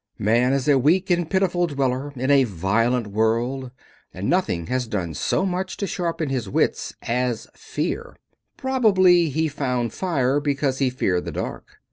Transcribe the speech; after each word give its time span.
Man 0.17 0.51
is 0.51 0.67
a 0.67 0.79
weak 0.79 1.11
and 1.11 1.29
pitiful 1.29 1.67
dweller 1.67 2.11
in 2.15 2.31
a 2.31 2.43
violent 2.43 3.05
world 3.05 3.69
and 4.11 4.27
nothing 4.27 4.65
has 4.65 4.87
done 4.87 5.13
so 5.13 5.45
much 5.45 5.77
to 5.77 5.85
sharpen 5.85 6.29
his 6.29 6.49
wits 6.49 6.95
as 7.03 7.47
fear. 7.53 8.15
Probably 8.57 9.29
he 9.29 9.47
found 9.47 9.93
fire 9.93 10.39
because 10.39 10.79
he 10.79 10.89
feared 10.89 11.25
the 11.25 11.31
dark. 11.31 11.77